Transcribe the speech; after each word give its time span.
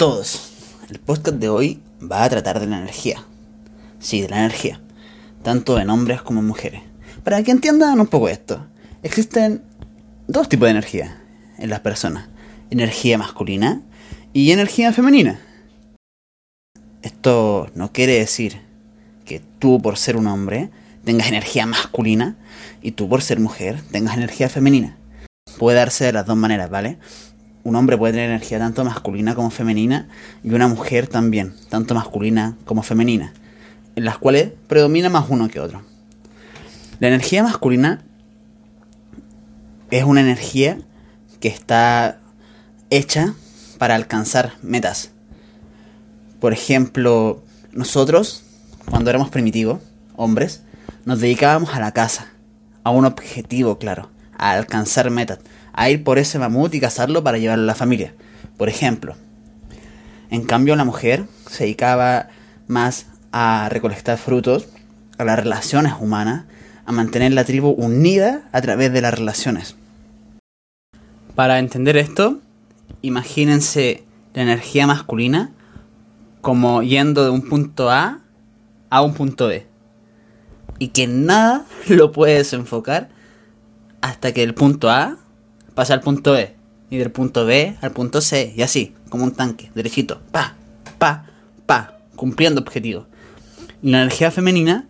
todos. 0.00 0.52
El 0.88 0.98
podcast 0.98 1.36
de 1.36 1.50
hoy 1.50 1.82
va 2.00 2.24
a 2.24 2.30
tratar 2.30 2.58
de 2.58 2.66
la 2.66 2.78
energía. 2.78 3.22
Sí, 3.98 4.22
de 4.22 4.30
la 4.30 4.38
energía. 4.38 4.80
Tanto 5.42 5.78
en 5.78 5.90
hombres 5.90 6.22
como 6.22 6.40
en 6.40 6.46
mujeres. 6.46 6.80
Para 7.22 7.42
que 7.42 7.50
entiendan 7.50 8.00
un 8.00 8.06
poco 8.06 8.30
esto, 8.30 8.66
existen 9.02 9.62
dos 10.26 10.48
tipos 10.48 10.64
de 10.64 10.70
energía 10.70 11.22
en 11.58 11.68
las 11.68 11.80
personas. 11.80 12.28
Energía 12.70 13.18
masculina 13.18 13.82
y 14.32 14.52
energía 14.52 14.94
femenina. 14.94 15.38
Esto 17.02 17.70
no 17.74 17.92
quiere 17.92 18.14
decir 18.14 18.58
que 19.26 19.42
tú 19.58 19.82
por 19.82 19.98
ser 19.98 20.16
un 20.16 20.28
hombre 20.28 20.70
tengas 21.04 21.28
energía 21.28 21.66
masculina 21.66 22.38
y 22.80 22.92
tú 22.92 23.06
por 23.06 23.20
ser 23.20 23.38
mujer 23.38 23.82
tengas 23.90 24.16
energía 24.16 24.48
femenina. 24.48 24.96
Puede 25.58 25.76
darse 25.76 26.06
de 26.06 26.14
las 26.14 26.24
dos 26.24 26.38
maneras, 26.38 26.70
¿vale? 26.70 26.96
Un 27.62 27.76
hombre 27.76 27.98
puede 27.98 28.14
tener 28.14 28.30
energía 28.30 28.58
tanto 28.58 28.84
masculina 28.84 29.34
como 29.34 29.50
femenina 29.50 30.08
y 30.42 30.52
una 30.52 30.68
mujer 30.68 31.06
también, 31.06 31.54
tanto 31.68 31.94
masculina 31.94 32.56
como 32.64 32.82
femenina, 32.82 33.32
en 33.96 34.04
las 34.04 34.18
cuales 34.18 34.52
predomina 34.66 35.08
más 35.08 35.26
uno 35.28 35.48
que 35.48 35.60
otro. 35.60 35.82
La 37.00 37.08
energía 37.08 37.42
masculina 37.42 38.02
es 39.90 40.04
una 40.04 40.20
energía 40.20 40.78
que 41.40 41.48
está 41.48 42.18
hecha 42.90 43.34
para 43.78 43.94
alcanzar 43.94 44.54
metas. 44.62 45.10
Por 46.40 46.52
ejemplo, 46.52 47.42
nosotros, 47.72 48.44
cuando 48.88 49.10
éramos 49.10 49.30
primitivos, 49.30 49.80
hombres, 50.16 50.62
nos 51.04 51.20
dedicábamos 51.20 51.74
a 51.74 51.80
la 51.80 51.92
casa, 51.92 52.28
a 52.84 52.90
un 52.90 53.04
objetivo 53.04 53.78
claro, 53.78 54.10
a 54.36 54.52
alcanzar 54.52 55.10
metas 55.10 55.40
a 55.72 55.90
ir 55.90 56.04
por 56.04 56.18
ese 56.18 56.38
mamut 56.38 56.74
y 56.74 56.80
cazarlo 56.80 57.22
para 57.22 57.38
llevarlo 57.38 57.64
a 57.64 57.66
la 57.66 57.74
familia. 57.74 58.14
Por 58.56 58.68
ejemplo. 58.68 59.16
En 60.30 60.44
cambio, 60.44 60.76
la 60.76 60.84
mujer 60.84 61.24
se 61.48 61.64
dedicaba 61.64 62.28
más 62.68 63.06
a 63.32 63.68
recolectar 63.70 64.18
frutos, 64.18 64.68
a 65.18 65.24
las 65.24 65.38
relaciones 65.38 65.94
humanas, 66.00 66.44
a 66.86 66.92
mantener 66.92 67.32
la 67.32 67.44
tribu 67.44 67.70
unida 67.70 68.48
a 68.52 68.60
través 68.60 68.92
de 68.92 69.02
las 69.02 69.14
relaciones. 69.14 69.76
Para 71.34 71.58
entender 71.58 71.96
esto, 71.96 72.40
imagínense 73.02 74.04
la 74.34 74.42
energía 74.42 74.86
masculina 74.86 75.52
como 76.40 76.82
yendo 76.82 77.24
de 77.24 77.30
un 77.30 77.48
punto 77.48 77.90
A 77.90 78.20
a 78.88 79.02
un 79.02 79.14
punto 79.14 79.48
B. 79.48 79.66
Y 80.78 80.88
que 80.88 81.06
nada 81.06 81.64
lo 81.88 82.12
puede 82.12 82.38
desenfocar 82.38 83.08
hasta 84.00 84.32
que 84.32 84.42
el 84.42 84.54
punto 84.54 84.90
A 84.90 85.18
pasa 85.74 85.94
al 85.94 86.00
punto 86.00 86.32
B. 86.32 86.54
Y 86.90 86.96
del 86.96 87.10
punto 87.10 87.44
B 87.44 87.76
al 87.80 87.92
punto 87.92 88.20
C. 88.20 88.52
Y 88.56 88.62
así, 88.62 88.94
como 89.08 89.24
un 89.24 89.32
tanque, 89.32 89.70
derechito. 89.74 90.20
Pa, 90.30 90.54
pa, 90.98 91.26
pa. 91.66 91.98
Cumpliendo 92.16 92.60
objetivos. 92.60 93.06
Y 93.82 93.90
la 93.90 94.02
energía 94.02 94.30
femenina 94.30 94.86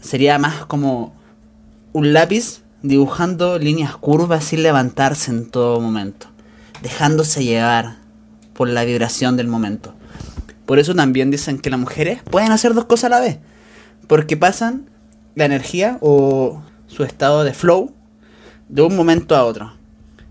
sería 0.00 0.38
más 0.38 0.66
como 0.66 1.14
un 1.92 2.12
lápiz 2.12 2.62
dibujando 2.82 3.58
líneas 3.58 3.96
curvas 3.96 4.44
sin 4.44 4.62
levantarse 4.62 5.30
en 5.30 5.50
todo 5.50 5.80
momento. 5.80 6.28
Dejándose 6.82 7.44
llevar 7.44 7.96
por 8.54 8.68
la 8.68 8.84
vibración 8.84 9.36
del 9.36 9.48
momento. 9.48 9.94
Por 10.64 10.78
eso 10.78 10.94
también 10.94 11.30
dicen 11.30 11.58
que 11.58 11.70
las 11.70 11.78
mujeres 11.78 12.22
pueden 12.24 12.50
hacer 12.52 12.74
dos 12.74 12.86
cosas 12.86 13.04
a 13.04 13.16
la 13.16 13.20
vez. 13.20 13.38
Porque 14.08 14.36
pasan 14.36 14.88
la 15.34 15.44
energía 15.44 15.98
o 16.00 16.62
su 16.86 17.04
estado 17.04 17.44
de 17.44 17.54
flow 17.54 17.92
de 18.68 18.82
un 18.82 18.96
momento 18.96 19.36
a 19.36 19.44
otro. 19.44 19.75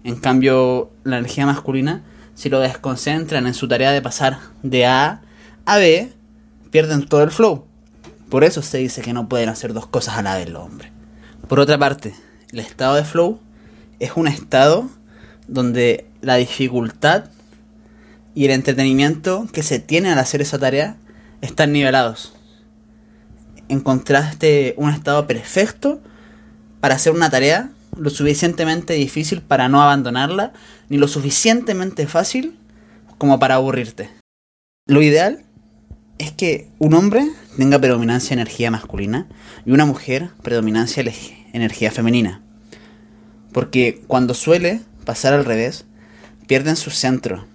En 0.05 0.17
cambio, 0.17 0.91
la 1.03 1.17
energía 1.17 1.47
masculina, 1.47 2.03
si 2.35 2.49
lo 2.49 2.59
desconcentran 2.59 3.47
en 3.47 3.55
su 3.55 3.67
tarea 3.67 3.91
de 3.91 4.03
pasar 4.03 4.37
de 4.61 4.85
A 4.85 5.23
a 5.65 5.77
B, 5.77 6.13
pierden 6.69 7.07
todo 7.07 7.23
el 7.23 7.31
flow. 7.31 7.65
Por 8.29 8.43
eso 8.43 8.61
se 8.61 8.77
dice 8.77 9.01
que 9.01 9.13
no 9.13 9.27
pueden 9.27 9.49
hacer 9.49 9.73
dos 9.73 9.87
cosas 9.87 10.19
a 10.19 10.21
la 10.21 10.35
vez 10.35 10.47
los 10.47 10.63
hombres. 10.63 10.91
Por 11.47 11.59
otra 11.59 11.79
parte, 11.79 12.13
el 12.51 12.59
estado 12.59 12.93
de 12.93 13.03
flow 13.03 13.39
es 13.99 14.11
un 14.15 14.27
estado 14.27 14.87
donde 15.47 16.05
la 16.21 16.35
dificultad 16.35 17.25
y 18.35 18.45
el 18.45 18.51
entretenimiento 18.51 19.47
que 19.51 19.63
se 19.63 19.79
tiene 19.79 20.11
al 20.11 20.19
hacer 20.19 20.39
esa 20.39 20.59
tarea 20.59 20.97
están 21.41 21.71
nivelados. 21.71 22.35
Encontraste 23.69 24.75
un 24.77 24.91
estado 24.91 25.25
perfecto 25.25 25.99
para 26.79 26.93
hacer 26.93 27.11
una 27.11 27.31
tarea 27.31 27.71
lo 27.97 28.09
suficientemente 28.09 28.93
difícil 28.93 29.41
para 29.41 29.69
no 29.69 29.81
abandonarla, 29.81 30.53
ni 30.89 30.97
lo 30.97 31.07
suficientemente 31.07 32.07
fácil 32.07 32.57
como 33.17 33.39
para 33.39 33.55
aburrirte. 33.55 34.09
Lo 34.87 35.01
ideal 35.01 35.43
es 36.17 36.31
que 36.31 36.69
un 36.79 36.93
hombre 36.93 37.27
tenga 37.57 37.79
predominancia 37.79 38.33
energía 38.33 38.71
masculina 38.71 39.27
y 39.65 39.71
una 39.71 39.85
mujer 39.85 40.29
predominancia 40.41 41.03
energía 41.53 41.91
femenina. 41.91 42.41
Porque 43.51 44.01
cuando 44.07 44.33
suele 44.33 44.81
pasar 45.05 45.33
al 45.33 45.45
revés, 45.45 45.85
pierden 46.47 46.75
su 46.75 46.91
centro 46.91 47.45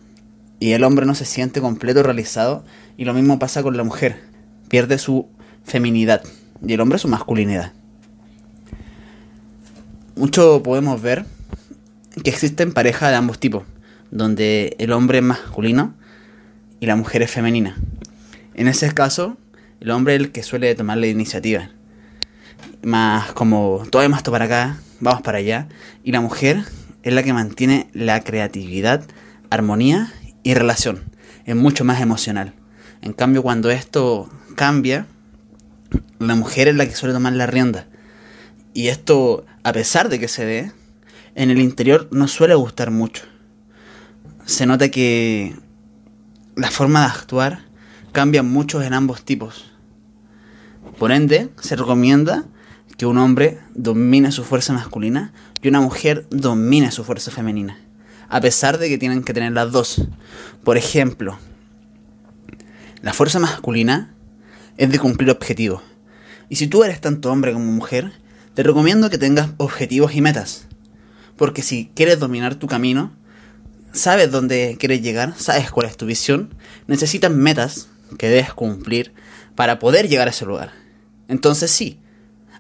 y 0.58 0.72
el 0.72 0.84
hombre 0.84 1.06
no 1.06 1.14
se 1.14 1.24
siente 1.24 1.60
completo 1.60 2.02
realizado 2.02 2.64
y 2.96 3.04
lo 3.04 3.14
mismo 3.14 3.38
pasa 3.38 3.62
con 3.62 3.76
la 3.76 3.84
mujer, 3.84 4.20
pierde 4.68 4.98
su 4.98 5.28
feminidad 5.64 6.22
y 6.66 6.72
el 6.72 6.80
hombre 6.80 6.98
su 6.98 7.08
masculinidad 7.08 7.72
mucho 10.20 10.62
podemos 10.62 11.00
ver 11.00 11.24
que 12.22 12.28
existen 12.28 12.72
parejas 12.72 13.08
de 13.08 13.16
ambos 13.16 13.38
tipos, 13.38 13.62
donde 14.10 14.76
el 14.78 14.92
hombre 14.92 15.18
es 15.18 15.24
masculino 15.24 15.94
y 16.78 16.84
la 16.84 16.94
mujer 16.94 17.22
es 17.22 17.30
femenina. 17.30 17.78
En 18.54 18.68
ese 18.68 18.92
caso, 18.92 19.38
el 19.80 19.90
hombre 19.90 20.14
es 20.14 20.20
el 20.20 20.30
que 20.30 20.42
suele 20.42 20.74
tomar 20.74 20.98
la 20.98 21.06
iniciativa. 21.06 21.70
Más 22.82 23.32
como, 23.32 23.82
todo 23.90 24.06
más 24.10 24.22
para 24.22 24.44
acá, 24.44 24.76
vamos 25.00 25.22
para 25.22 25.38
allá. 25.38 25.68
Y 26.04 26.12
la 26.12 26.20
mujer 26.20 26.64
es 27.02 27.14
la 27.14 27.22
que 27.22 27.32
mantiene 27.32 27.88
la 27.94 28.20
creatividad, 28.22 29.02
armonía 29.48 30.12
y 30.42 30.52
relación. 30.52 31.02
Es 31.46 31.56
mucho 31.56 31.82
más 31.86 32.02
emocional. 32.02 32.52
En 33.00 33.14
cambio, 33.14 33.42
cuando 33.42 33.70
esto 33.70 34.28
cambia, 34.54 35.06
la 36.18 36.34
mujer 36.34 36.68
es 36.68 36.74
la 36.74 36.84
que 36.84 36.94
suele 36.94 37.14
tomar 37.14 37.32
la 37.32 37.46
rienda. 37.46 37.86
Y 38.72 38.88
esto, 38.88 39.44
a 39.64 39.72
pesar 39.72 40.08
de 40.08 40.18
que 40.18 40.28
se 40.28 40.44
ve, 40.44 40.72
en 41.34 41.50
el 41.50 41.60
interior 41.60 42.08
no 42.12 42.28
suele 42.28 42.54
gustar 42.54 42.90
mucho. 42.90 43.24
Se 44.46 44.66
nota 44.66 44.90
que 44.90 45.56
la 46.56 46.70
forma 46.70 47.00
de 47.00 47.06
actuar 47.06 47.64
cambia 48.12 48.42
mucho 48.42 48.82
en 48.82 48.94
ambos 48.94 49.24
tipos. 49.24 49.72
Por 50.98 51.12
ende, 51.12 51.48
se 51.60 51.76
recomienda 51.76 52.44
que 52.96 53.06
un 53.06 53.18
hombre 53.18 53.58
domine 53.74 54.32
su 54.32 54.44
fuerza 54.44 54.72
masculina 54.72 55.32
y 55.62 55.68
una 55.68 55.80
mujer 55.80 56.26
domine 56.30 56.90
su 56.90 57.04
fuerza 57.04 57.30
femenina. 57.30 57.78
A 58.28 58.40
pesar 58.40 58.78
de 58.78 58.88
que 58.88 58.98
tienen 58.98 59.22
que 59.24 59.32
tener 59.32 59.52
las 59.52 59.72
dos. 59.72 60.02
Por 60.62 60.76
ejemplo, 60.76 61.38
la 63.02 63.12
fuerza 63.12 63.38
masculina 63.38 64.14
es 64.76 64.90
de 64.90 64.98
cumplir 64.98 65.30
objetivos. 65.30 65.82
Y 66.48 66.56
si 66.56 66.66
tú 66.66 66.84
eres 66.84 67.00
tanto 67.00 67.32
hombre 67.32 67.52
como 67.52 67.72
mujer, 67.72 68.12
te 68.60 68.64
recomiendo 68.64 69.08
que 69.08 69.16
tengas 69.16 69.52
objetivos 69.56 70.14
y 70.14 70.20
metas. 70.20 70.66
Porque 71.38 71.62
si 71.62 71.90
quieres 71.94 72.18
dominar 72.18 72.56
tu 72.56 72.66
camino, 72.66 73.10
sabes 73.94 74.30
dónde 74.30 74.76
quieres 74.78 75.00
llegar, 75.00 75.32
sabes 75.38 75.70
cuál 75.70 75.86
es 75.86 75.96
tu 75.96 76.04
visión, 76.04 76.54
necesitas 76.86 77.30
metas 77.30 77.88
que 78.18 78.28
debes 78.28 78.52
cumplir 78.52 79.14
para 79.54 79.78
poder 79.78 80.10
llegar 80.10 80.28
a 80.28 80.32
ese 80.32 80.44
lugar. 80.44 80.72
Entonces 81.26 81.70
sí, 81.70 82.00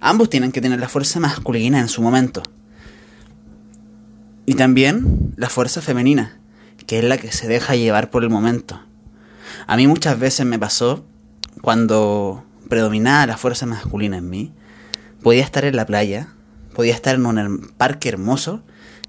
ambos 0.00 0.30
tienen 0.30 0.52
que 0.52 0.62
tener 0.62 0.80
la 0.80 0.88
fuerza 0.88 1.20
masculina 1.20 1.80
en 1.80 1.88
su 1.88 2.00
momento. 2.00 2.42
Y 4.46 4.54
también 4.54 5.34
la 5.36 5.50
fuerza 5.50 5.82
femenina, 5.82 6.40
que 6.86 7.00
es 7.00 7.04
la 7.04 7.18
que 7.18 7.30
se 7.30 7.46
deja 7.46 7.76
llevar 7.76 8.08
por 8.08 8.22
el 8.22 8.30
momento. 8.30 8.80
A 9.66 9.76
mí 9.76 9.86
muchas 9.86 10.18
veces 10.18 10.46
me 10.46 10.58
pasó 10.58 11.04
cuando 11.60 12.46
predominaba 12.70 13.26
la 13.26 13.36
fuerza 13.36 13.66
masculina 13.66 14.16
en 14.16 14.30
mí, 14.30 14.54
podía 15.22 15.42
estar 15.42 15.64
en 15.64 15.76
la 15.76 15.86
playa, 15.86 16.28
podía 16.74 16.94
estar 16.94 17.14
en 17.14 17.26
un 17.26 17.72
parque 17.76 18.08
hermoso 18.08 18.62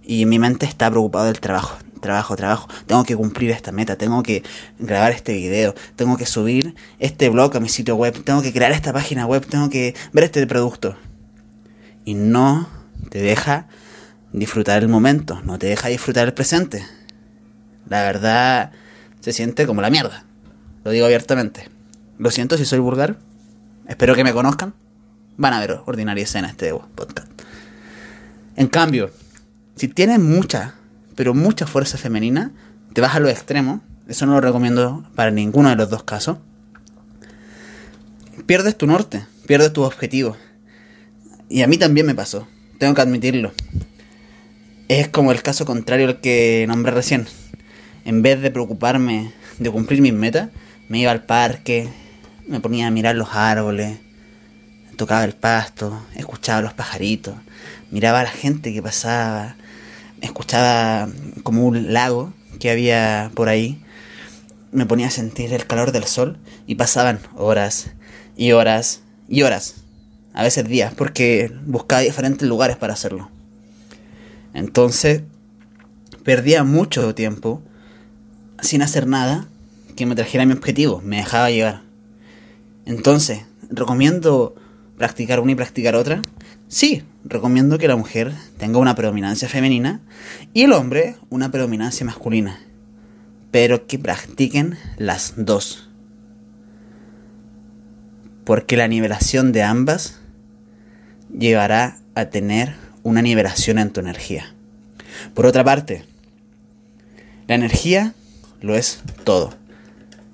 y 0.04 0.26
mi 0.26 0.40
mente 0.40 0.66
estaba 0.66 0.92
preocupada 0.92 1.26
del 1.26 1.40
trabajo. 1.40 1.78
trabajo, 2.02 2.36
trabajo. 2.36 2.68
Tengo 2.88 3.04
que 3.04 3.16
cumplir 3.16 3.52
esta 3.52 3.72
meta, 3.72 3.96
tengo 3.96 4.24
que 4.24 4.44
grabar 4.80 5.12
este 5.12 5.34
video, 5.34 5.76
tengo 5.96 6.18
que 6.18 6.26
subir 6.26 6.74
este 6.98 7.30
blog 7.30 7.56
a 7.56 7.60
mi 7.60 7.70
sitio 7.70 7.96
web, 7.96 8.24
tengo 8.24 8.42
que 8.42 8.52
crear 8.52 8.72
esta 8.72 8.92
página 8.92 9.28
web, 9.28 9.46
tengo 9.46 9.70
que 9.70 9.94
ver 10.12 10.24
este 10.24 10.46
producto. 10.48 10.96
Y 12.04 12.16
no 12.16 12.68
te 13.10 13.22
deja 13.22 13.68
disfrutar 14.34 14.82
el 14.82 14.90
momento, 14.90 15.42
no 15.44 15.60
te 15.60 15.68
deja 15.68 15.90
disfrutar 15.90 16.28
el 16.28 16.34
presente. 16.34 16.84
La 17.88 18.02
verdad 18.02 18.72
se 19.20 19.32
siente 19.32 19.68
como 19.68 19.82
la 19.82 19.92
mierda. 19.92 20.26
Lo 20.84 20.92
digo 20.92 21.06
abiertamente. 21.06 21.70
Lo 22.18 22.32
siento 22.32 22.58
si 22.58 22.66
soy 22.66 22.80
vulgar. 22.80 23.18
Espero 23.88 24.16
que 24.16 24.24
me 24.24 24.34
conozcan. 24.34 24.74
Van 25.42 25.54
a 25.54 25.60
ver 25.60 25.80
ordinaria 25.88 26.24
escena 26.24 26.50
este 26.50 26.72
podcast. 26.94 27.28
En 28.56 28.68
cambio, 28.68 29.10
si 29.76 29.88
tienes 29.88 30.20
mucha, 30.20 30.76
pero 31.16 31.34
mucha 31.34 31.66
fuerza 31.66 31.98
femenina, 31.98 32.52
te 32.94 33.02
vas 33.02 33.16
a 33.16 33.20
los 33.20 33.32
extremos. 33.32 33.82
Eso 34.08 34.28
no 34.28 34.34
lo 34.34 34.42
recomiendo 34.42 35.04
para 35.16 35.32
ninguno 35.32 35.70
de 35.70 35.78
los 35.78 35.90
dos 35.90 36.04
casos. 36.04 36.38
Pierdes 38.46 38.78
tu 38.78 38.86
norte, 38.86 39.26
pierdes 39.48 39.74
tu 39.74 39.82
objetivo. 39.82 40.38
Y 41.50 41.64
a 41.64 41.68
mí 41.68 41.80
también 41.80 42.06
me 42.06 42.14
pasó, 42.14 42.48
tengo 42.78 42.94
que 42.94 43.02
admitirlo. 43.02 43.52
Es 44.90 45.08
como 45.08 45.32
el 45.32 45.42
caso 45.42 45.66
contrario 45.66 46.08
al 46.08 46.22
que 46.22 46.66
nombré 46.68 46.92
recién. 46.92 47.26
En 48.06 48.22
vez 48.22 48.40
de 48.44 48.52
preocuparme 48.52 49.34
de 49.58 49.72
cumplir 49.72 50.04
mis 50.04 50.14
metas, 50.14 50.50
me 50.88 51.00
iba 51.00 51.10
al 51.10 51.24
parque, 51.24 51.90
me 52.48 52.60
ponía 52.60 52.86
a 52.86 52.92
mirar 52.92 53.16
los 53.16 53.30
árboles, 53.34 53.98
tocaba 54.96 55.24
el 55.24 55.34
pasto, 55.34 56.02
escuchaba 56.16 56.62
los 56.62 56.74
pajaritos, 56.74 57.36
miraba 57.92 58.22
a 58.22 58.24
la 58.24 58.32
gente 58.32 58.74
que 58.74 58.82
pasaba, 58.82 59.56
escuchaba 60.22 61.10
como 61.44 61.66
un 61.66 61.94
lago 61.94 62.34
que 62.60 62.70
había 62.70 63.32
por 63.34 63.50
ahí, 63.50 63.82
me 64.72 64.86
ponía 64.86 65.08
a 65.08 65.12
sentir 65.12 65.54
el 65.54 65.66
calor 65.68 65.92
del 65.92 66.06
sol 66.06 66.38
y 66.68 66.76
pasaban 66.76 67.20
horas 67.36 67.92
y 68.38 68.52
horas 68.54 69.02
y 69.28 69.44
horas, 69.44 69.76
a 70.34 70.44
veces 70.44 70.68
días, 70.68 70.94
porque 70.94 71.52
buscaba 71.66 72.02
diferentes 72.02 72.48
lugares 72.48 72.78
para 72.78 72.94
hacerlo. 72.94 73.30
Entonces, 74.54 75.24
perdía 76.24 76.64
mucho 76.64 77.16
tiempo 77.16 77.62
sin 78.62 78.82
hacer 78.82 79.08
nada 79.08 79.48
que 79.96 80.06
me 80.06 80.16
trajera 80.16 80.46
mi 80.46 80.54
objetivo, 80.54 81.02
me 81.04 81.18
dejaba 81.18 81.50
llevar. 81.50 81.82
Entonces, 82.86 83.46
¿recomiendo 83.70 84.56
practicar 85.02 85.40
una 85.40 85.54
y 85.54 85.56
practicar 85.56 85.96
otra? 85.96 86.22
Sí, 86.68 87.02
recomiendo 87.26 87.80
que 87.80 87.88
la 87.88 87.96
mujer 87.96 88.34
tenga 88.60 88.78
una 88.78 88.94
predominancia 88.94 89.50
femenina 89.50 90.00
y 90.54 90.62
el 90.62 90.74
hombre 90.74 91.16
una 91.32 91.50
predominancia 91.50 92.06
masculina, 92.06 92.60
pero 93.50 93.88
que 93.88 93.98
practiquen 93.98 94.78
las 94.98 95.34
dos. 95.38 95.90
Porque 98.46 98.78
la 98.78 98.88
nivelación 98.88 99.52
de 99.52 99.64
ambas 99.64 100.20
llevará 101.36 101.98
a 102.14 102.26
tener 102.26 102.76
una 103.02 103.24
nivelación 103.24 103.80
en 103.80 103.90
tu 103.90 104.02
energía. 104.02 104.54
Por 105.34 105.48
otra 105.48 105.64
parte, 105.64 106.06
la 107.48 107.56
energía 107.56 108.14
lo 108.62 108.76
es 108.76 109.02
todo. 109.24 109.56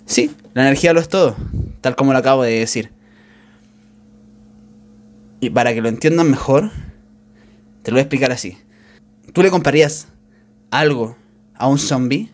Sí, 0.05 0.35
la 0.53 0.63
energía 0.63 0.91
lo 0.91 0.99
es 0.99 1.07
todo, 1.07 1.37
tal 1.79 1.95
como 1.95 2.11
lo 2.11 2.19
acabo 2.19 2.43
de 2.43 2.59
decir. 2.59 2.96
Y 5.39 5.49
para 5.49 5.73
que 5.73 5.81
lo 5.81 5.89
entiendan 5.89 6.29
mejor, 6.29 6.71
te 7.83 7.91
lo 7.91 7.95
voy 7.95 7.99
a 7.99 8.03
explicar 8.03 8.31
así. 8.31 8.57
¿Tú 9.33 9.43
le 9.43 9.51
comprarías 9.51 10.07
algo 10.71 11.17
a 11.55 11.67
un 11.67 11.79
zombie? 11.79 12.31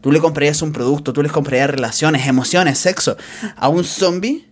¿Tú 0.00 0.10
le 0.10 0.20
comprarías 0.20 0.62
un 0.62 0.72
producto? 0.72 1.12
¿Tú 1.12 1.22
le 1.22 1.28
comprarías 1.28 1.70
relaciones, 1.70 2.26
emociones, 2.26 2.78
sexo 2.78 3.16
a 3.56 3.68
un 3.68 3.84
zombie? 3.84 4.46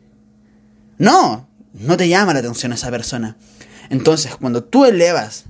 No, 0.98 1.48
no 1.72 1.96
te 1.96 2.08
llama 2.08 2.34
la 2.34 2.40
atención 2.40 2.72
esa 2.72 2.90
persona. 2.90 3.36
Entonces, 3.90 4.36
cuando 4.36 4.62
tú 4.62 4.84
elevas 4.84 5.44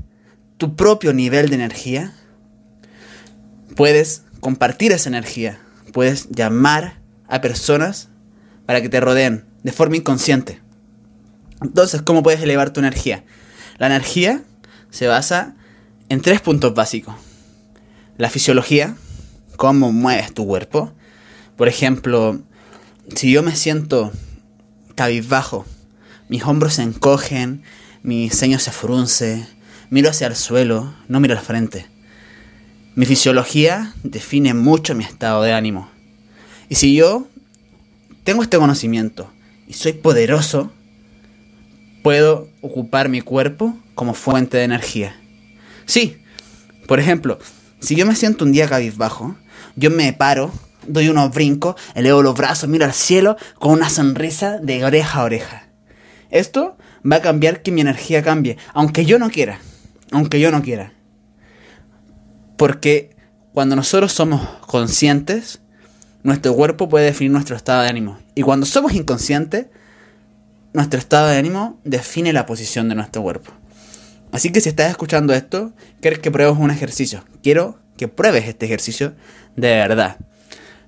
tu 0.56 0.76
propio 0.76 1.12
nivel 1.12 1.48
de 1.48 1.56
energía, 1.56 2.14
puedes 3.76 4.22
compartir 4.40 4.92
esa 4.92 5.08
energía, 5.08 5.58
puedes 5.92 6.28
llamar 6.30 7.00
a 7.28 7.40
personas 7.40 8.08
para 8.66 8.80
que 8.80 8.88
te 8.88 9.00
rodeen 9.00 9.44
de 9.62 9.72
forma 9.72 9.96
inconsciente. 9.96 10.63
Entonces, 11.62 12.02
¿cómo 12.02 12.22
puedes 12.22 12.40
elevar 12.40 12.72
tu 12.72 12.80
energía? 12.80 13.24
La 13.78 13.86
energía 13.86 14.42
se 14.90 15.06
basa 15.06 15.56
en 16.08 16.20
tres 16.20 16.40
puntos 16.40 16.74
básicos. 16.74 17.14
La 18.16 18.30
fisiología, 18.30 18.96
cómo 19.56 19.92
mueves 19.92 20.32
tu 20.34 20.46
cuerpo. 20.46 20.92
Por 21.56 21.68
ejemplo, 21.68 22.40
si 23.14 23.32
yo 23.32 23.42
me 23.42 23.56
siento 23.56 24.12
cabizbajo, 24.94 25.64
mis 26.28 26.44
hombros 26.44 26.74
se 26.74 26.82
encogen, 26.82 27.62
mi 28.02 28.30
ceño 28.30 28.58
se 28.58 28.70
frunce, 28.70 29.46
miro 29.90 30.10
hacia 30.10 30.26
el 30.26 30.36
suelo, 30.36 30.94
no 31.08 31.20
miro 31.20 31.36
al 31.36 31.44
frente. 31.44 31.86
Mi 32.94 33.06
fisiología 33.06 33.92
define 34.04 34.54
mucho 34.54 34.94
mi 34.94 35.04
estado 35.04 35.42
de 35.42 35.52
ánimo. 35.52 35.90
Y 36.68 36.76
si 36.76 36.94
yo 36.94 37.26
tengo 38.22 38.42
este 38.42 38.58
conocimiento 38.58 39.30
y 39.66 39.72
soy 39.72 39.94
poderoso, 39.94 40.72
puedo 42.04 42.50
ocupar 42.60 43.08
mi 43.08 43.22
cuerpo 43.22 43.74
como 43.94 44.12
fuente 44.12 44.58
de 44.58 44.64
energía. 44.64 45.16
Sí, 45.86 46.18
por 46.86 47.00
ejemplo, 47.00 47.38
si 47.80 47.96
yo 47.96 48.04
me 48.04 48.14
siento 48.14 48.44
un 48.44 48.52
día 48.52 48.68
cabizbajo, 48.68 49.36
yo 49.74 49.90
me 49.90 50.12
paro, 50.12 50.52
doy 50.86 51.08
unos 51.08 51.32
brincos, 51.32 51.76
elevo 51.94 52.22
los 52.22 52.36
brazos, 52.36 52.68
miro 52.68 52.84
al 52.84 52.92
cielo 52.92 53.38
con 53.58 53.72
una 53.72 53.88
sonrisa 53.88 54.58
de 54.58 54.84
oreja 54.84 55.20
a 55.20 55.24
oreja. 55.24 55.68
Esto 56.30 56.76
va 57.10 57.16
a 57.16 57.22
cambiar 57.22 57.62
que 57.62 57.72
mi 57.72 57.80
energía 57.80 58.22
cambie, 58.22 58.58
aunque 58.74 59.06
yo 59.06 59.18
no 59.18 59.30
quiera, 59.30 59.60
aunque 60.12 60.40
yo 60.40 60.50
no 60.50 60.60
quiera. 60.60 60.92
Porque 62.58 63.16
cuando 63.54 63.76
nosotros 63.76 64.12
somos 64.12 64.46
conscientes, 64.66 65.62
nuestro 66.22 66.54
cuerpo 66.54 66.90
puede 66.90 67.06
definir 67.06 67.32
nuestro 67.32 67.56
estado 67.56 67.80
de 67.80 67.88
ánimo. 67.88 68.18
Y 68.34 68.42
cuando 68.42 68.66
somos 68.66 68.92
inconscientes, 68.92 69.68
nuestro 70.75 70.99
estado 70.99 71.29
de 71.29 71.38
ánimo 71.38 71.81
define 71.85 72.35
la 72.35 72.44
posición 72.44 72.91
de 72.91 72.94
nuestro 72.94 73.23
cuerpo. 73.23 73.53
Así 74.31 74.53
que 74.53 74.61
si 74.61 74.69
estás 74.69 74.91
escuchando 74.91 75.32
esto, 75.32 75.73
quiero 76.03 76.21
que 76.21 76.31
pruebes 76.31 76.59
un 76.59 76.71
ejercicio. 76.71 77.25
Quiero 77.43 77.79
que 77.97 78.09
pruebes 78.09 78.47
este 78.47 78.67
ejercicio 78.67 79.15
de 79.56 79.69
verdad. 79.69 80.19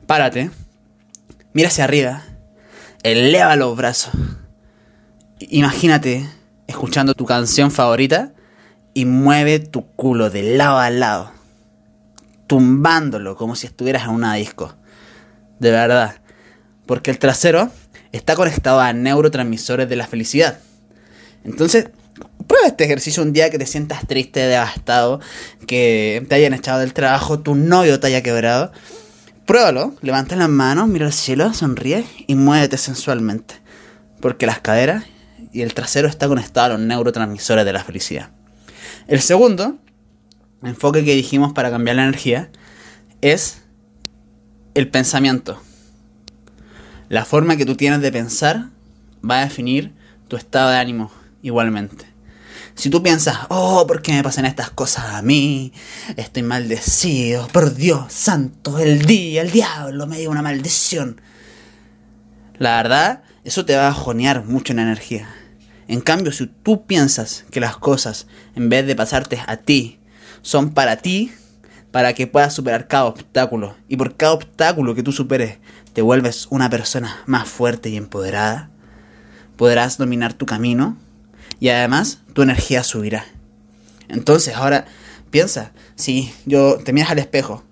Párate, 0.06 0.50
mira 1.54 1.68
hacia 1.68 1.84
arriba, 1.84 2.24
eleva 3.02 3.56
los 3.56 3.74
brazos 3.76 4.12
Imagínate 5.38 6.26
escuchando 6.66 7.14
tu 7.14 7.26
canción 7.26 7.70
favorita 7.70 8.32
y 8.94 9.04
mueve 9.04 9.58
tu 9.58 9.86
culo 9.92 10.30
de 10.30 10.56
lado 10.56 10.78
a 10.78 10.88
lado, 10.88 11.30
tumbándolo 12.46 13.36
como 13.36 13.54
si 13.54 13.66
estuvieras 13.66 14.04
en 14.04 14.10
una 14.10 14.34
disco. 14.34 14.74
De 15.58 15.70
verdad. 15.70 16.16
Porque 16.86 17.10
el 17.10 17.18
trasero 17.18 17.70
está 18.16 18.34
conectado 18.34 18.80
a 18.80 18.92
neurotransmisores 18.92 19.88
de 19.88 19.96
la 19.96 20.06
felicidad. 20.06 20.58
Entonces, 21.44 21.90
prueba 22.46 22.66
este 22.66 22.84
ejercicio 22.84 23.22
un 23.22 23.32
día 23.32 23.50
que 23.50 23.58
te 23.58 23.66
sientas 23.66 24.06
triste, 24.06 24.40
devastado, 24.40 25.20
que 25.66 26.24
te 26.28 26.34
hayan 26.34 26.54
echado 26.54 26.80
del 26.80 26.92
trabajo, 26.92 27.40
tu 27.40 27.54
novio 27.54 28.00
te 28.00 28.08
haya 28.08 28.22
quebrado. 28.22 28.72
Pruébalo, 29.46 29.94
levanta 30.02 30.34
las 30.34 30.48
manos, 30.48 30.88
mira 30.88 31.06
al 31.06 31.12
cielo, 31.12 31.54
sonríe 31.54 32.04
y 32.26 32.34
muévete 32.34 32.76
sensualmente. 32.78 33.54
Porque 34.20 34.46
las 34.46 34.60
caderas 34.60 35.04
y 35.52 35.62
el 35.62 35.74
trasero 35.74 36.08
está 36.08 36.26
conectado 36.26 36.66
a 36.66 36.68
los 36.70 36.80
neurotransmisores 36.80 37.64
de 37.64 37.72
la 37.72 37.84
felicidad. 37.84 38.30
El 39.06 39.20
segundo 39.20 39.78
enfoque 40.64 41.04
que 41.04 41.14
dijimos 41.14 41.52
para 41.52 41.70
cambiar 41.70 41.96
la 41.96 42.02
energía 42.02 42.50
es 43.20 43.62
el 44.74 44.88
pensamiento. 44.88 45.60
La 47.08 47.24
forma 47.24 47.56
que 47.56 47.64
tú 47.64 47.76
tienes 47.76 48.00
de 48.00 48.10
pensar 48.10 48.70
va 49.28 49.38
a 49.38 49.44
definir 49.44 49.92
tu 50.26 50.36
estado 50.36 50.70
de 50.70 50.78
ánimo 50.78 51.12
igualmente. 51.40 52.04
Si 52.74 52.90
tú 52.90 53.02
piensas, 53.02 53.38
oh, 53.48 53.86
¿por 53.86 54.02
qué 54.02 54.12
me 54.12 54.24
pasan 54.24 54.44
estas 54.44 54.70
cosas 54.70 55.14
a 55.14 55.22
mí? 55.22 55.72
Estoy 56.16 56.42
maldecido, 56.42 57.46
por 57.48 57.74
Dios 57.74 58.12
santo, 58.12 58.78
el 58.78 59.06
día, 59.06 59.42
el 59.42 59.52
diablo 59.52 60.06
me 60.06 60.18
dio 60.18 60.30
una 60.30 60.42
maldición. 60.42 61.20
La 62.58 62.76
verdad, 62.82 63.22
eso 63.44 63.64
te 63.64 63.76
va 63.76 63.88
a 63.88 63.94
jonear 63.94 64.44
mucho 64.44 64.72
en 64.72 64.80
energía. 64.80 65.28
En 65.86 66.00
cambio, 66.00 66.32
si 66.32 66.48
tú 66.48 66.86
piensas 66.86 67.44
que 67.52 67.60
las 67.60 67.76
cosas, 67.76 68.26
en 68.56 68.68
vez 68.68 68.84
de 68.84 68.96
pasarte 68.96 69.40
a 69.46 69.58
ti, 69.58 70.00
son 70.42 70.74
para 70.74 70.96
ti, 70.96 71.30
para 71.92 72.12
que 72.14 72.26
puedas 72.26 72.52
superar 72.52 72.88
cada 72.88 73.04
obstáculo, 73.04 73.76
y 73.88 73.96
por 73.96 74.16
cada 74.16 74.32
obstáculo 74.32 74.94
que 74.94 75.04
tú 75.04 75.12
superes, 75.12 75.58
te 75.96 76.02
vuelves 76.02 76.46
una 76.50 76.68
persona 76.68 77.22
más 77.24 77.48
fuerte 77.48 77.88
y 77.88 77.96
empoderada, 77.96 78.68
podrás 79.56 79.96
dominar 79.96 80.34
tu 80.34 80.44
camino 80.44 80.98
y 81.58 81.70
además 81.70 82.20
tu 82.34 82.42
energía 82.42 82.84
subirá. 82.84 83.24
Entonces, 84.10 84.54
ahora 84.56 84.84
piensa, 85.30 85.72
si 85.94 86.30
yo 86.44 86.76
te 86.84 86.92
miras 86.92 87.12
al 87.12 87.18
espejo, 87.18 87.64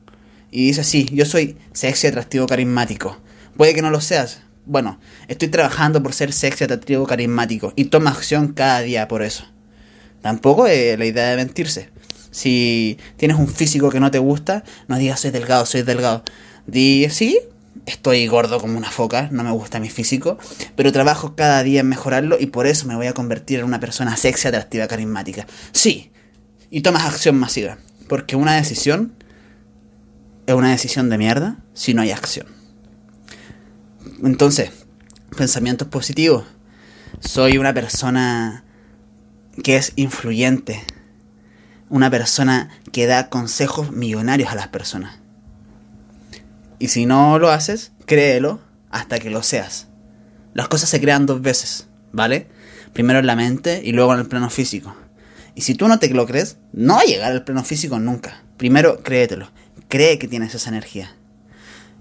y 0.50 0.68
dices, 0.68 0.86
sí, 0.86 1.06
yo 1.12 1.26
soy 1.26 1.58
sexy, 1.74 2.06
atractivo, 2.06 2.46
carismático. 2.46 3.18
Puede 3.58 3.74
que 3.74 3.82
no 3.82 3.90
lo 3.90 4.00
seas. 4.00 4.40
Bueno, 4.64 4.98
estoy 5.28 5.48
trabajando 5.48 6.02
por 6.02 6.14
ser 6.14 6.32
sexy, 6.32 6.64
atractivo, 6.64 7.06
carismático 7.06 7.74
y 7.76 7.84
toma 7.84 8.08
acción 8.08 8.54
cada 8.54 8.80
día 8.80 9.06
por 9.06 9.22
eso. 9.22 9.44
Tampoco 10.22 10.66
es 10.66 10.98
la 10.98 11.04
idea 11.04 11.28
de 11.28 11.36
mentirse. 11.36 11.90
Si 12.30 12.96
tienes 13.18 13.36
un 13.36 13.48
físico 13.48 13.90
que 13.90 14.00
no 14.00 14.10
te 14.10 14.18
gusta, 14.18 14.64
no 14.88 14.96
digas 14.96 15.20
soy 15.20 15.30
delgado, 15.30 15.66
soy 15.66 15.82
delgado. 15.82 16.24
Di, 16.66 17.06
sí, 17.10 17.38
estoy 17.86 18.26
gordo 18.26 18.60
como 18.60 18.78
una 18.78 18.90
foca, 18.90 19.28
no 19.30 19.44
me 19.44 19.50
gusta 19.50 19.80
mi 19.80 19.90
físico, 19.90 20.38
pero 20.76 20.92
trabajo 20.92 21.34
cada 21.36 21.62
día 21.62 21.80
en 21.80 21.88
mejorarlo 21.88 22.36
y 22.38 22.46
por 22.46 22.66
eso 22.66 22.86
me 22.86 22.96
voy 22.96 23.06
a 23.06 23.12
convertir 23.12 23.60
en 23.60 23.66
una 23.66 23.80
persona 23.80 24.16
sexy, 24.16 24.48
atractiva, 24.48 24.86
carismática. 24.86 25.46
Sí, 25.72 26.10
y 26.70 26.80
tomas 26.80 27.04
acción 27.04 27.38
masiva, 27.38 27.78
porque 28.08 28.36
una 28.36 28.54
decisión 28.54 29.14
es 30.46 30.54
una 30.54 30.70
decisión 30.70 31.08
de 31.08 31.18
mierda 31.18 31.58
si 31.72 31.94
no 31.94 32.02
hay 32.02 32.10
acción. 32.10 32.46
Entonces, 34.22 34.70
pensamientos 35.36 35.88
positivos. 35.88 36.44
Soy 37.20 37.58
una 37.58 37.72
persona 37.72 38.64
que 39.62 39.76
es 39.76 39.92
influyente, 39.96 40.82
una 41.88 42.10
persona 42.10 42.70
que 42.92 43.06
da 43.06 43.28
consejos 43.28 43.92
millonarios 43.92 44.50
a 44.50 44.54
las 44.54 44.68
personas. 44.68 45.23
Y 46.78 46.88
si 46.88 47.06
no 47.06 47.38
lo 47.38 47.50
haces, 47.50 47.92
créelo 48.06 48.60
hasta 48.90 49.18
que 49.18 49.30
lo 49.30 49.42
seas. 49.42 49.88
Las 50.54 50.68
cosas 50.68 50.88
se 50.88 51.00
crean 51.00 51.26
dos 51.26 51.42
veces, 51.42 51.88
¿vale? 52.12 52.48
Primero 52.92 53.18
en 53.18 53.26
la 53.26 53.36
mente 53.36 53.82
y 53.84 53.92
luego 53.92 54.14
en 54.14 54.20
el 54.20 54.26
plano 54.26 54.50
físico. 54.50 54.94
Y 55.54 55.62
si 55.62 55.74
tú 55.74 55.88
no 55.88 55.98
te 55.98 56.08
lo 56.08 56.26
crees, 56.26 56.58
no 56.72 56.94
va 56.94 57.00
a 57.00 57.04
llegar 57.04 57.32
al 57.32 57.44
plano 57.44 57.64
físico 57.64 57.98
nunca. 57.98 58.42
Primero, 58.56 59.02
créetelo. 59.02 59.50
Cree 59.88 60.18
que 60.18 60.28
tienes 60.28 60.54
esa 60.54 60.70
energía. 60.70 61.14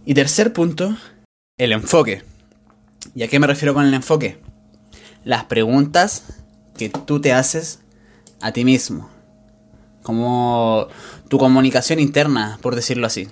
Y 0.06 0.13
tercer 0.13 0.53
punto, 0.53 0.98
el 1.58 1.72
enfoque. 1.72 2.24
¿Y 3.15 3.24
a 3.24 3.27
qué 3.27 3.39
me 3.39 3.48
refiero 3.48 3.74
con 3.74 3.86
el 3.86 3.94
enfoque? 3.94 4.39
Las 5.24 5.46
preguntas 5.46 6.24
que 6.77 6.89
tú 6.89 7.22
te 7.22 7.34
haces 7.34 7.80
a 8.42 8.51
ti 8.51 8.65
mismo. 8.65 9.10
Como 10.01 10.88
tu 11.30 11.38
comunicación 11.38 12.00
interna, 12.00 12.60
por 12.62 12.75
decirlo 12.75 13.08
así. 13.08 13.30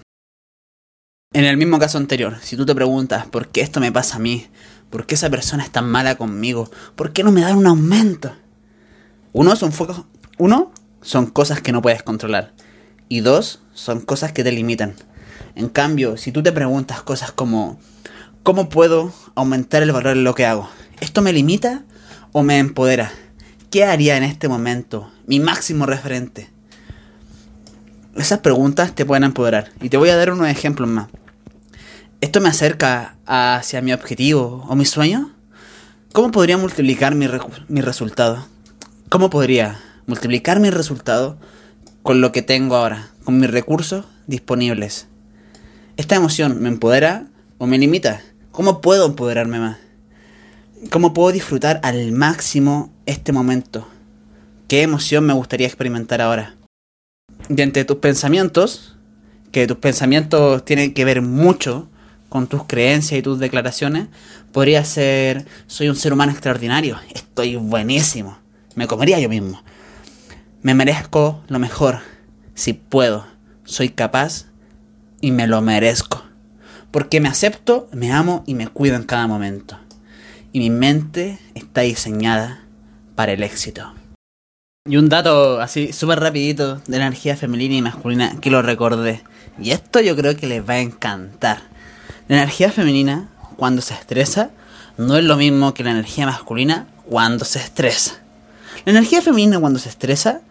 En 1.33 1.45
el 1.45 1.55
mismo 1.55 1.79
caso 1.79 1.97
anterior, 1.97 2.39
si 2.41 2.57
tú 2.57 2.65
te 2.65 2.75
preguntas 2.75 3.25
por 3.25 3.47
qué 3.47 3.61
esto 3.61 3.79
me 3.79 3.93
pasa 3.93 4.17
a 4.17 4.19
mí, 4.19 4.47
por 4.89 5.05
qué 5.05 5.15
esa 5.15 5.29
persona 5.29 5.63
es 5.63 5.71
tan 5.71 5.89
mala 5.89 6.15
conmigo, 6.15 6.69
por 6.97 7.13
qué 7.13 7.23
no 7.23 7.31
me 7.31 7.39
dan 7.39 7.57
un 7.57 7.67
aumento. 7.67 8.35
Uno 9.31 9.55
son 9.55 9.71
uno 10.39 10.73
son 11.01 11.27
cosas 11.27 11.61
que 11.61 11.71
no 11.71 11.81
puedes 11.81 12.03
controlar 12.03 12.51
y 13.07 13.21
dos 13.21 13.61
son 13.73 14.01
cosas 14.01 14.33
que 14.33 14.43
te 14.43 14.51
limitan. 14.51 14.95
En 15.55 15.69
cambio, 15.69 16.17
si 16.17 16.33
tú 16.33 16.43
te 16.43 16.51
preguntas 16.51 17.01
cosas 17.01 17.31
como 17.31 17.79
¿cómo 18.43 18.67
puedo 18.67 19.13
aumentar 19.33 19.83
el 19.83 19.93
valor 19.93 20.17
de 20.17 20.23
lo 20.23 20.35
que 20.35 20.45
hago? 20.45 20.69
¿Esto 20.99 21.21
me 21.21 21.31
limita 21.31 21.85
o 22.33 22.43
me 22.43 22.59
empodera? 22.59 23.09
¿Qué 23.69 23.85
haría 23.85 24.17
en 24.17 24.23
este 24.23 24.49
momento 24.49 25.09
mi 25.27 25.39
máximo 25.39 25.85
referente? 25.85 26.49
Esas 28.15 28.39
preguntas 28.39 28.93
te 28.93 29.05
pueden 29.05 29.23
empoderar 29.23 29.71
y 29.81 29.89
te 29.89 29.97
voy 29.97 30.09
a 30.09 30.17
dar 30.17 30.31
unos 30.31 30.47
ejemplos 30.49 30.89
más. 30.89 31.07
¿Esto 32.19 32.41
me 32.41 32.49
acerca 32.49 33.15
hacia 33.25 33.81
mi 33.81 33.93
objetivo 33.93 34.65
o 34.67 34.75
mi 34.75 34.85
sueño? 34.85 35.31
¿Cómo 36.11 36.29
podría 36.31 36.57
multiplicar 36.57 37.15
mi, 37.15 37.27
mi 37.69 37.81
resultado? 37.81 38.45
¿Cómo 39.09 39.29
podría 39.29 39.79
multiplicar 40.07 40.59
mi 40.59 40.69
resultado 40.69 41.37
con 42.03 42.19
lo 42.19 42.33
que 42.33 42.41
tengo 42.41 42.75
ahora, 42.75 43.09
con 43.23 43.39
mis 43.39 43.49
recursos 43.49 44.05
disponibles? 44.27 45.07
¿Esta 45.95 46.15
emoción 46.15 46.61
me 46.61 46.67
empodera 46.67 47.27
o 47.59 47.65
me 47.65 47.77
limita? 47.77 48.21
¿Cómo 48.51 48.81
puedo 48.81 49.05
empoderarme 49.05 49.59
más? 49.59 49.77
¿Cómo 50.89 51.13
puedo 51.13 51.31
disfrutar 51.31 51.79
al 51.83 52.11
máximo 52.11 52.91
este 53.05 53.31
momento? 53.31 53.87
¿Qué 54.67 54.81
emoción 54.81 55.25
me 55.25 55.33
gustaría 55.33 55.67
experimentar 55.67 56.21
ahora? 56.21 56.55
Y 57.53 57.61
entre 57.61 57.83
tus 57.83 57.97
pensamientos, 57.97 58.95
que 59.51 59.67
tus 59.67 59.75
pensamientos 59.75 60.63
tienen 60.63 60.93
que 60.93 61.03
ver 61.03 61.21
mucho 61.21 61.89
con 62.29 62.47
tus 62.47 62.63
creencias 62.63 63.19
y 63.19 63.21
tus 63.21 63.39
declaraciones, 63.39 64.07
podría 64.53 64.85
ser, 64.85 65.45
soy 65.67 65.89
un 65.89 65.97
ser 65.97 66.13
humano 66.13 66.31
extraordinario, 66.31 66.97
estoy 67.13 67.57
buenísimo, 67.57 68.37
me 68.75 68.87
comería 68.87 69.19
yo 69.19 69.27
mismo. 69.27 69.61
Me 70.61 70.75
merezco 70.75 71.43
lo 71.49 71.59
mejor, 71.59 71.99
si 72.53 72.71
puedo, 72.71 73.25
soy 73.65 73.89
capaz 73.89 74.45
y 75.19 75.31
me 75.31 75.45
lo 75.45 75.61
merezco. 75.61 76.23
Porque 76.89 77.19
me 77.19 77.27
acepto, 77.27 77.89
me 77.91 78.13
amo 78.13 78.45
y 78.47 78.53
me 78.53 78.67
cuido 78.67 78.95
en 78.95 79.03
cada 79.03 79.27
momento. 79.27 79.77
Y 80.53 80.59
mi 80.59 80.69
mente 80.69 81.37
está 81.53 81.81
diseñada 81.81 82.63
para 83.15 83.33
el 83.33 83.43
éxito. 83.43 83.93
Y 84.89 84.97
un 84.97 85.09
dato 85.09 85.61
así 85.61 85.93
súper 85.93 86.19
rapidito 86.19 86.81
de 86.87 86.97
energía 86.97 87.37
femenina 87.37 87.75
y 87.75 87.81
masculina 87.83 88.41
que 88.41 88.49
lo 88.49 88.63
recordé. 88.63 89.21
Y 89.59 89.69
esto 89.69 89.99
yo 89.99 90.15
creo 90.15 90.35
que 90.35 90.47
les 90.47 90.67
va 90.67 90.73
a 90.73 90.79
encantar. 90.79 91.61
La 92.27 92.37
energía 92.37 92.71
femenina, 92.71 93.29
cuando 93.57 93.83
se 93.83 93.93
estresa, 93.93 94.49
no 94.97 95.17
es 95.17 95.23
lo 95.23 95.37
mismo 95.37 95.75
que 95.75 95.83
la 95.83 95.91
energía 95.91 96.25
masculina 96.25 96.87
cuando 97.05 97.45
se 97.45 97.59
estresa. 97.59 98.21
La 98.83 98.93
energía 98.93 99.21
femenina 99.21 99.59
cuando 99.59 99.77
se 99.77 99.89
estresa 99.89 100.41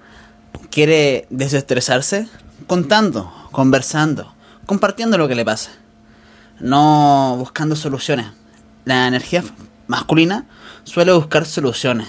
quiere 0.71 1.27
desestresarse 1.31 2.29
contando, 2.69 3.33
conversando, 3.51 4.33
compartiendo 4.65 5.19
lo 5.19 5.27
que 5.27 5.35
le 5.35 5.45
pasa, 5.45 5.73
no 6.61 7.35
buscando 7.37 7.75
soluciones. 7.75 8.27
La 8.85 9.09
energía 9.09 9.43
masculina 9.89 10.47
suele 10.85 11.13
buscar 11.15 11.47
soluciones. 11.47 12.07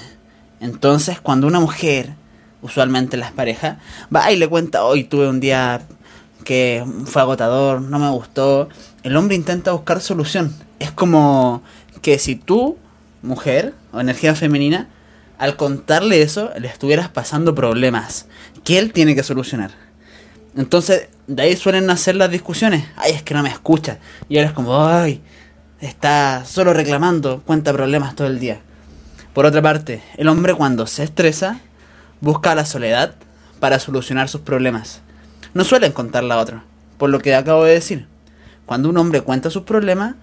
Entonces, 0.61 1.19
cuando 1.19 1.47
una 1.47 1.59
mujer, 1.59 2.13
usualmente 2.61 3.17
las 3.17 3.31
parejas, 3.31 3.77
va 4.15 4.31
y 4.31 4.37
le 4.37 4.47
cuenta, 4.47 4.83
hoy 4.83 5.03
tuve 5.03 5.27
un 5.27 5.39
día 5.39 5.81
que 6.45 6.85
fue 7.05 7.23
agotador, 7.23 7.81
no 7.81 7.97
me 7.97 8.09
gustó. 8.11 8.69
El 9.01 9.17
hombre 9.17 9.35
intenta 9.35 9.71
buscar 9.71 10.01
solución. 10.01 10.55
Es 10.77 10.91
como 10.91 11.63
que 12.03 12.19
si 12.19 12.35
tú, 12.35 12.77
mujer 13.23 13.73
o 13.91 13.99
energía 13.99 14.35
femenina, 14.35 14.87
al 15.39 15.55
contarle 15.55 16.21
eso, 16.21 16.51
le 16.59 16.67
estuvieras 16.67 17.09
pasando 17.09 17.55
problemas 17.55 18.27
que 18.63 18.77
él 18.77 18.93
tiene 18.93 19.15
que 19.15 19.23
solucionar. 19.23 19.71
Entonces, 20.55 21.09
de 21.25 21.41
ahí 21.41 21.55
suelen 21.55 21.87
nacer 21.87 22.15
las 22.15 22.29
discusiones. 22.29 22.85
Ay, 22.97 23.13
es 23.13 23.23
que 23.23 23.33
no 23.33 23.41
me 23.41 23.49
escucha. 23.49 23.97
Y 24.29 24.37
él 24.37 24.45
es 24.45 24.51
como, 24.51 24.85
ay, 24.85 25.21
está 25.79 26.45
solo 26.45 26.71
reclamando, 26.71 27.41
cuenta 27.41 27.73
problemas 27.73 28.15
todo 28.15 28.27
el 28.27 28.39
día. 28.39 28.61
Por 29.33 29.45
otra 29.45 29.61
parte, 29.61 30.03
el 30.17 30.27
hombre 30.27 30.53
cuando 30.53 30.87
se 30.87 31.03
estresa, 31.03 31.59
busca 32.19 32.55
la 32.55 32.65
soledad 32.65 33.15
para 33.59 33.79
solucionar 33.79 34.29
sus 34.29 34.41
problemas 34.41 35.01
no 35.53 35.63
suelen 35.63 35.91
contarla 35.91 36.35
a 36.35 36.39
otro. 36.39 36.63
Por 36.97 37.09
lo 37.09 37.19
que 37.19 37.35
acabo 37.35 37.63
de 37.63 37.73
decir, 37.73 38.07
cuando 38.65 38.89
un 38.89 38.97
hombre 38.97 39.21
cuenta 39.21 39.49
sus 39.49 39.63
problemas 39.63 40.15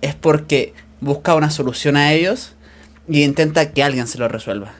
es 0.00 0.14
porque 0.14 0.74
busca 1.00 1.34
una 1.34 1.50
solución 1.50 1.96
a 1.96 2.12
ellos 2.12 2.54
y 3.08 3.22
intenta 3.24 3.72
que 3.72 3.82
alguien 3.82 4.06
se 4.06 4.18
lo 4.18 4.28
resuelva. 4.28 4.72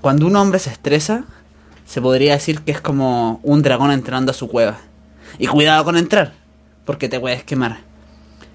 Cuando 0.00 0.26
un 0.26 0.36
hombre 0.36 0.58
se 0.58 0.70
estresa, 0.70 1.24
se 1.86 2.00
podría 2.00 2.34
decir 2.34 2.60
que 2.60 2.72
es 2.72 2.80
como 2.80 3.40
un 3.42 3.62
dragón 3.62 3.90
entrando 3.90 4.30
a 4.30 4.34
su 4.34 4.48
cueva. 4.48 4.78
Y 5.38 5.46
cuidado 5.46 5.84
con 5.84 5.96
entrar, 5.96 6.34
porque 6.84 7.08
te 7.08 7.18
puedes 7.18 7.42
quemar. 7.42 7.87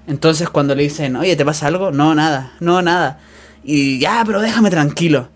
Entonces 0.08 0.50
cuando 0.50 0.76
le 0.76 0.84
dicen, 0.84 1.16
oye, 1.16 1.36
¿te 1.36 1.46
pasa 1.46 1.68
algo? 1.68 1.92
No, 1.92 2.14
nada, 2.16 2.54
no, 2.60 2.82
nada. 2.82 3.20
Y 3.64 4.00
ya, 4.00 4.24
pero 4.26 4.42
déjame 4.42 4.70
tranquilo. 4.70 5.30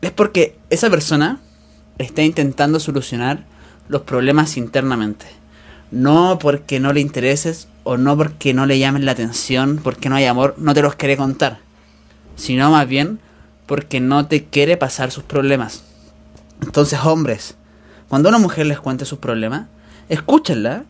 Es 0.00 0.12
porque 0.12 0.58
esa 0.70 0.88
persona 0.88 1.40
está 1.98 2.22
intentando 2.22 2.80
solucionar 2.80 3.44
los 3.88 4.02
problemas 4.02 4.56
internamente. 4.56 5.26
No 5.90 6.38
porque 6.40 6.78
no 6.78 6.92
le 6.92 7.00
intereses 7.00 7.68
o 7.82 7.96
no 7.96 8.16
porque 8.16 8.54
no 8.54 8.66
le 8.66 8.78
llamen 8.78 9.04
la 9.04 9.12
atención, 9.12 9.80
porque 9.82 10.08
no 10.08 10.14
hay 10.14 10.26
amor, 10.26 10.54
no 10.58 10.72
te 10.72 10.82
los 10.82 10.94
quiere 10.94 11.16
contar. 11.16 11.58
Sino 12.36 12.70
más 12.70 12.86
bien 12.86 13.18
porque 13.66 14.00
no 14.00 14.26
te 14.26 14.44
quiere 14.44 14.76
pasar 14.76 15.10
sus 15.10 15.24
problemas. 15.24 15.82
Entonces, 16.62 17.00
hombres, 17.04 17.56
cuando 18.08 18.28
una 18.28 18.38
mujer 18.38 18.66
les 18.66 18.80
cuente 18.80 19.04
sus 19.04 19.18
problemas, 19.18 19.66
escúchenla 20.08 20.84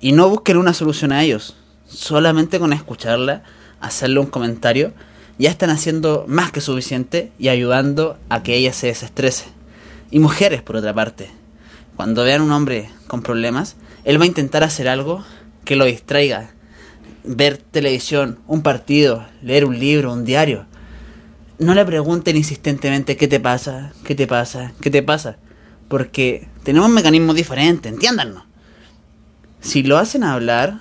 y 0.00 0.12
no 0.12 0.28
busquen 0.28 0.56
una 0.56 0.74
solución 0.74 1.12
a 1.12 1.22
ellos. 1.22 1.56
Solamente 1.88 2.58
con 2.58 2.72
escucharla, 2.72 3.42
hacerle 3.80 4.20
un 4.20 4.26
comentario, 4.26 4.92
ya 5.38 5.50
están 5.50 5.70
haciendo 5.70 6.24
más 6.28 6.52
que 6.52 6.60
suficiente 6.60 7.32
y 7.38 7.48
ayudando 7.48 8.18
a 8.28 8.42
que 8.42 8.56
ella 8.56 8.72
se 8.72 8.88
desestrese. 8.88 9.46
Y 10.10 10.18
mujeres, 10.18 10.62
por 10.62 10.76
otra 10.76 10.94
parte. 10.94 11.30
Cuando 11.96 12.24
vean 12.24 12.42
un 12.42 12.52
hombre 12.52 12.90
con 13.06 13.22
problemas, 13.22 13.76
él 14.04 14.20
va 14.20 14.24
a 14.24 14.28
intentar 14.28 14.62
hacer 14.64 14.88
algo 14.88 15.24
que 15.64 15.76
lo 15.76 15.84
distraiga. 15.84 16.50
Ver 17.24 17.58
televisión, 17.58 18.38
un 18.46 18.62
partido, 18.62 19.26
leer 19.42 19.64
un 19.64 19.78
libro, 19.78 20.12
un 20.12 20.24
diario. 20.24 20.66
No 21.58 21.74
le 21.74 21.84
pregunten 21.84 22.36
insistentemente 22.36 23.16
qué 23.16 23.28
te 23.28 23.40
pasa, 23.40 23.92
qué 24.04 24.14
te 24.14 24.26
pasa, 24.26 24.72
qué 24.80 24.90
te 24.90 25.02
pasa. 25.02 25.38
Porque 25.88 26.48
tenemos 26.62 26.90
mecanismos 26.90 27.34
diferentes, 27.34 27.92
entiéndanos. 27.92 28.44
Si 29.60 29.82
lo 29.82 29.98
hacen 29.98 30.22
hablar, 30.22 30.80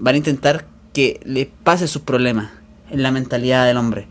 van 0.00 0.14
a 0.14 0.18
intentar 0.18 0.64
que 0.92 1.20
le 1.24 1.46
pase 1.46 1.86
sus 1.86 2.02
problemas 2.02 2.50
en 2.90 3.02
la 3.02 3.12
mentalidad 3.12 3.66
del 3.66 3.76
hombre. 3.76 4.08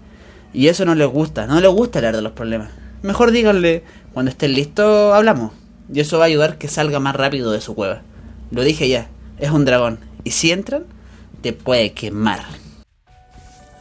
Y 0.53 0.67
eso 0.67 0.85
no 0.85 0.95
les 0.95 1.07
gusta, 1.07 1.45
no 1.45 1.59
les 1.59 1.69
gusta 1.69 1.99
hablar 1.99 2.15
de 2.15 2.21
los 2.21 2.31
problemas. 2.31 2.69
Mejor 3.01 3.31
díganle, 3.31 3.83
cuando 4.13 4.31
estén 4.31 4.53
listos, 4.53 5.13
hablamos. 5.13 5.51
Y 5.91 5.99
eso 5.99 6.17
va 6.17 6.25
a 6.25 6.27
ayudar 6.27 6.57
que 6.57 6.67
salga 6.67 6.99
más 6.99 7.15
rápido 7.15 7.51
de 7.51 7.61
su 7.61 7.75
cueva. 7.75 8.01
Lo 8.51 8.63
dije 8.63 8.87
ya, 8.87 9.09
es 9.37 9.51
un 9.51 9.65
dragón. 9.65 9.99
Y 10.23 10.31
si 10.31 10.51
entran, 10.51 10.85
te 11.41 11.53
puede 11.53 11.93
quemar. 11.93 12.41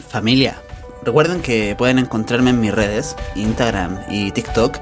Familia, 0.08 0.56
recuerden 1.04 1.42
que 1.42 1.74
pueden 1.76 1.98
encontrarme 1.98 2.50
en 2.50 2.60
mis 2.60 2.72
redes, 2.72 3.16
Instagram 3.34 3.98
y 4.10 4.30
TikTok, 4.32 4.78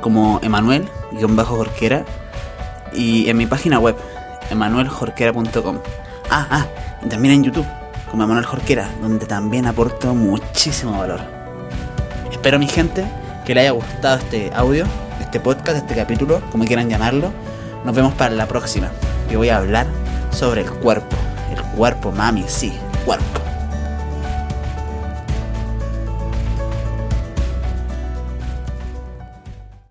como 0.00 0.40
Emanuel-Jorquera 0.42 2.04
y 2.94 3.28
en 3.28 3.36
mi 3.36 3.46
página 3.46 3.78
web, 3.78 3.96
emanueljorquera.com. 4.50 5.78
Ah, 6.32 6.46
ah, 6.48 6.66
y 7.04 7.08
también 7.08 7.34
en 7.34 7.42
YouTube, 7.42 7.66
como 8.08 8.22
Emanuel 8.22 8.46
Jorquera, 8.46 8.88
donde 9.02 9.26
también 9.26 9.66
aporto 9.66 10.14
muchísimo 10.14 10.96
valor. 10.96 11.20
Espero, 12.30 12.56
mi 12.60 12.68
gente, 12.68 13.04
que 13.44 13.52
les 13.52 13.62
haya 13.62 13.72
gustado 13.72 14.18
este 14.18 14.52
audio, 14.54 14.84
este 15.20 15.40
podcast, 15.40 15.78
este 15.78 15.96
capítulo, 15.96 16.40
como 16.52 16.64
quieran 16.66 16.88
llamarlo. 16.88 17.32
Nos 17.84 17.96
vemos 17.96 18.14
para 18.14 18.32
la 18.32 18.46
próxima. 18.46 18.90
Yo 19.28 19.38
voy 19.38 19.48
a 19.48 19.56
hablar 19.56 19.88
sobre 20.30 20.60
el 20.60 20.70
cuerpo. 20.70 21.16
El 21.52 21.60
cuerpo, 21.76 22.12
mami, 22.12 22.44
sí, 22.46 22.78
cuerpo. 23.04 23.49